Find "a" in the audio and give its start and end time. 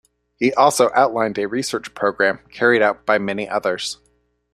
1.37-1.45